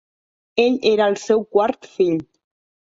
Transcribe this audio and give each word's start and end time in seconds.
Ell 0.63 0.79
era 0.93 1.11
el 1.11 1.21
seu 1.27 1.47
quart 1.55 1.91
fill. 1.97 2.21